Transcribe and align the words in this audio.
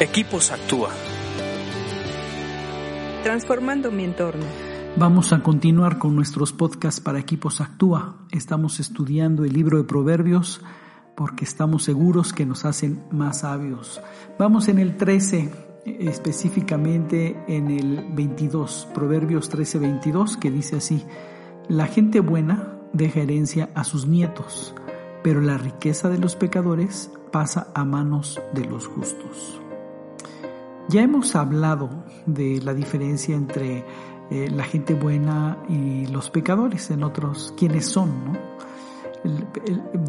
Equipos 0.00 0.50
Actúa. 0.50 0.90
Transformando 3.22 3.92
mi 3.92 4.02
entorno. 4.02 4.42
Vamos 4.96 5.32
a 5.32 5.40
continuar 5.40 5.98
con 5.98 6.16
nuestros 6.16 6.52
podcasts 6.52 7.00
para 7.00 7.20
Equipos 7.20 7.60
Actúa. 7.60 8.16
Estamos 8.32 8.80
estudiando 8.80 9.44
el 9.44 9.52
libro 9.52 9.78
de 9.78 9.84
Proverbios 9.84 10.60
porque 11.16 11.44
estamos 11.44 11.84
seguros 11.84 12.32
que 12.32 12.44
nos 12.44 12.64
hacen 12.64 13.04
más 13.12 13.40
sabios. 13.40 14.00
Vamos 14.36 14.66
en 14.66 14.80
el 14.80 14.96
13, 14.96 15.52
específicamente 15.84 17.44
en 17.46 17.70
el 17.70 18.04
22, 18.14 18.88
Proverbios 18.92 19.48
13, 19.48 19.78
22, 19.78 20.36
que 20.38 20.50
dice 20.50 20.78
así, 20.78 21.04
la 21.68 21.86
gente 21.86 22.18
buena 22.18 22.80
deja 22.92 23.20
herencia 23.20 23.70
a 23.76 23.84
sus 23.84 24.08
nietos, 24.08 24.74
pero 25.22 25.40
la 25.40 25.56
riqueza 25.56 26.08
de 26.08 26.18
los 26.18 26.34
pecadores 26.34 27.12
pasa 27.30 27.68
a 27.76 27.84
manos 27.84 28.40
de 28.54 28.64
los 28.64 28.88
justos. 28.88 29.60
Ya 30.88 31.02
hemos 31.02 31.34
hablado 31.34 32.04
de 32.26 32.60
la 32.62 32.74
diferencia 32.74 33.34
entre 33.34 33.84
eh, 34.30 34.50
la 34.50 34.64
gente 34.64 34.94
buena 34.94 35.58
y 35.68 36.06
los 36.06 36.30
pecadores, 36.30 36.90
en 36.90 37.04
otros, 37.04 37.54
quiénes 37.56 37.86
son, 37.86 38.24
¿no? 38.24 38.54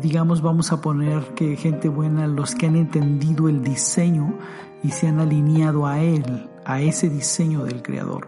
digamos, 0.02 0.42
vamos 0.42 0.72
a 0.72 0.82
poner 0.82 1.24
que 1.36 1.56
gente 1.56 1.88
buena, 1.90 2.28
los 2.28 2.54
que 2.54 2.68
han 2.68 2.76
entendido 2.76 3.48
el 3.48 3.64
diseño 3.64 4.38
y 4.84 4.92
se 4.92 5.08
han 5.08 5.20
alineado 5.20 5.88
a 5.88 6.02
él, 6.02 6.50
a 6.66 6.82
ese 6.82 7.10
diseño 7.10 7.64
del 7.64 7.82
Creador. 7.82 8.28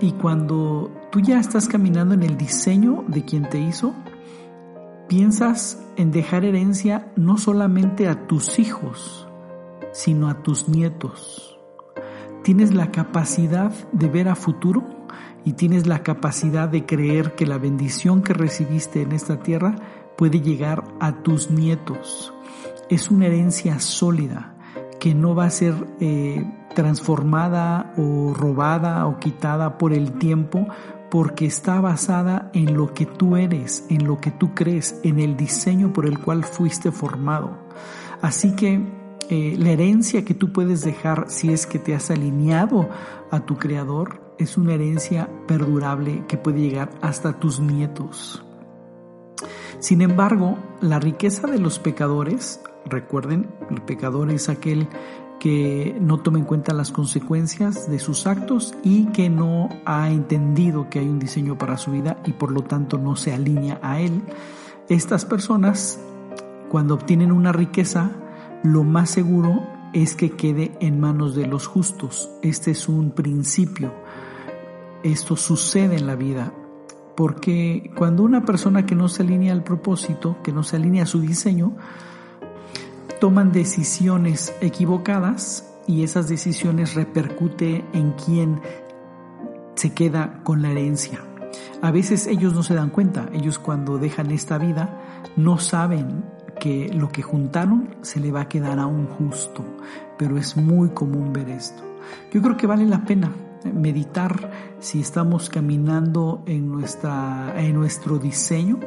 Y 0.00 0.12
cuando 0.12 0.90
tú 1.12 1.20
ya 1.20 1.38
estás 1.38 1.68
caminando 1.68 2.14
en 2.14 2.22
el 2.22 2.36
diseño 2.36 3.04
de 3.08 3.24
quien 3.24 3.48
te 3.48 3.60
hizo, 3.60 3.94
piensas 5.08 5.82
en 5.96 6.10
dejar 6.10 6.44
herencia 6.44 7.12
no 7.16 7.38
solamente 7.38 8.08
a 8.08 8.26
tus 8.26 8.58
hijos, 8.58 9.28
sino 9.94 10.28
a 10.28 10.42
tus 10.42 10.68
nietos. 10.68 11.58
Tienes 12.42 12.74
la 12.74 12.90
capacidad 12.90 13.72
de 13.92 14.08
ver 14.08 14.28
a 14.28 14.34
futuro 14.34 14.84
y 15.44 15.54
tienes 15.54 15.86
la 15.86 16.02
capacidad 16.02 16.68
de 16.68 16.84
creer 16.84 17.34
que 17.34 17.46
la 17.46 17.56
bendición 17.56 18.22
que 18.22 18.34
recibiste 18.34 19.00
en 19.00 19.12
esta 19.12 19.38
tierra 19.38 19.76
puede 20.18 20.40
llegar 20.40 20.84
a 21.00 21.22
tus 21.22 21.50
nietos. 21.50 22.34
Es 22.90 23.10
una 23.10 23.26
herencia 23.26 23.78
sólida 23.78 24.56
que 25.00 25.14
no 25.14 25.34
va 25.34 25.46
a 25.46 25.50
ser 25.50 25.74
eh, 26.00 26.44
transformada 26.74 27.94
o 27.96 28.34
robada 28.34 29.06
o 29.06 29.18
quitada 29.18 29.78
por 29.78 29.92
el 29.92 30.12
tiempo 30.12 30.66
porque 31.10 31.46
está 31.46 31.80
basada 31.80 32.50
en 32.52 32.76
lo 32.76 32.92
que 32.92 33.06
tú 33.06 33.36
eres, 33.36 33.86
en 33.88 34.06
lo 34.06 34.18
que 34.18 34.32
tú 34.32 34.54
crees, 34.54 34.98
en 35.04 35.20
el 35.20 35.36
diseño 35.36 35.92
por 35.92 36.06
el 36.06 36.18
cual 36.18 36.42
fuiste 36.42 36.90
formado. 36.90 37.56
Así 38.20 38.56
que 38.56 39.03
eh, 39.30 39.56
la 39.58 39.70
herencia 39.70 40.24
que 40.24 40.34
tú 40.34 40.52
puedes 40.52 40.82
dejar 40.82 41.26
si 41.28 41.52
es 41.52 41.66
que 41.66 41.78
te 41.78 41.94
has 41.94 42.10
alineado 42.10 42.88
a 43.30 43.40
tu 43.40 43.56
creador 43.56 44.34
es 44.38 44.56
una 44.58 44.74
herencia 44.74 45.28
perdurable 45.46 46.24
que 46.28 46.36
puede 46.36 46.60
llegar 46.60 46.90
hasta 47.00 47.38
tus 47.38 47.60
nietos. 47.60 48.44
Sin 49.78 50.02
embargo, 50.02 50.58
la 50.80 50.98
riqueza 50.98 51.46
de 51.46 51.58
los 51.58 51.78
pecadores, 51.78 52.60
recuerden, 52.86 53.50
el 53.70 53.82
pecador 53.82 54.30
es 54.30 54.48
aquel 54.48 54.88
que 55.38 55.96
no 56.00 56.20
toma 56.20 56.38
en 56.38 56.44
cuenta 56.44 56.72
las 56.72 56.90
consecuencias 56.90 57.90
de 57.90 57.98
sus 57.98 58.26
actos 58.26 58.74
y 58.82 59.06
que 59.06 59.28
no 59.28 59.68
ha 59.84 60.10
entendido 60.10 60.88
que 60.88 61.00
hay 61.00 61.08
un 61.08 61.18
diseño 61.18 61.58
para 61.58 61.76
su 61.76 61.90
vida 61.90 62.18
y 62.24 62.32
por 62.32 62.50
lo 62.50 62.62
tanto 62.62 62.98
no 62.98 63.16
se 63.16 63.32
alinea 63.32 63.78
a 63.82 64.00
él. 64.00 64.22
Estas 64.88 65.24
personas, 65.24 66.00
cuando 66.70 66.94
obtienen 66.94 67.32
una 67.32 67.52
riqueza, 67.52 68.10
lo 68.64 68.82
más 68.82 69.10
seguro 69.10 69.62
es 69.92 70.14
que 70.16 70.30
quede 70.30 70.72
en 70.80 70.98
manos 70.98 71.36
de 71.36 71.46
los 71.46 71.66
justos. 71.66 72.30
Este 72.42 72.70
es 72.70 72.88
un 72.88 73.10
principio. 73.10 73.92
Esto 75.02 75.36
sucede 75.36 75.96
en 75.96 76.06
la 76.06 76.16
vida. 76.16 76.52
Porque 77.14 77.90
cuando 77.94 78.22
una 78.22 78.44
persona 78.46 78.86
que 78.86 78.94
no 78.94 79.08
se 79.08 79.22
alinea 79.22 79.52
al 79.52 79.62
propósito, 79.62 80.38
que 80.42 80.50
no 80.50 80.62
se 80.62 80.76
alinea 80.76 81.02
a 81.02 81.06
su 81.06 81.20
diseño, 81.20 81.76
toman 83.20 83.52
decisiones 83.52 84.54
equivocadas 84.62 85.70
y 85.86 86.02
esas 86.02 86.26
decisiones 86.26 86.94
repercute 86.94 87.84
en 87.92 88.12
quien 88.12 88.62
se 89.74 89.92
queda 89.92 90.40
con 90.42 90.62
la 90.62 90.70
herencia. 90.70 91.20
A 91.82 91.90
veces 91.90 92.26
ellos 92.26 92.54
no 92.54 92.62
se 92.62 92.74
dan 92.74 92.88
cuenta, 92.88 93.28
ellos 93.34 93.58
cuando 93.58 93.98
dejan 93.98 94.30
esta 94.30 94.56
vida 94.56 95.22
no 95.36 95.58
saben 95.58 96.24
que 96.58 96.90
lo 96.92 97.10
que 97.10 97.22
juntaron 97.22 97.96
se 98.02 98.20
le 98.20 98.32
va 98.32 98.42
a 98.42 98.48
quedar 98.48 98.78
a 98.78 98.86
un 98.86 99.06
justo, 99.06 99.64
pero 100.18 100.38
es 100.38 100.56
muy 100.56 100.90
común 100.90 101.32
ver 101.32 101.48
esto. 101.48 101.82
Yo 102.32 102.42
creo 102.42 102.56
que 102.56 102.66
vale 102.66 102.86
la 102.86 103.04
pena 103.04 103.32
meditar 103.72 104.50
si 104.78 105.00
estamos 105.00 105.48
caminando 105.48 106.42
en, 106.46 106.70
nuestra, 106.70 107.54
en 107.56 107.74
nuestro 107.74 108.18
diseño, 108.18 108.80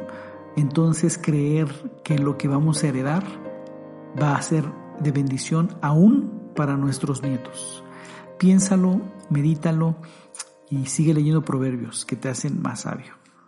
entonces 0.56 1.18
creer 1.18 1.68
que 2.04 2.18
lo 2.18 2.36
que 2.36 2.48
vamos 2.48 2.82
a 2.82 2.88
heredar 2.88 3.24
va 4.20 4.36
a 4.36 4.42
ser 4.42 4.64
de 5.00 5.12
bendición 5.12 5.76
aún 5.80 6.50
para 6.54 6.76
nuestros 6.76 7.22
nietos. 7.22 7.84
Piénsalo, 8.38 9.00
medítalo 9.30 9.96
y 10.70 10.86
sigue 10.86 11.14
leyendo 11.14 11.42
proverbios 11.42 12.04
que 12.04 12.16
te 12.16 12.28
hacen 12.28 12.60
más 12.60 12.82
sabio. 12.82 13.14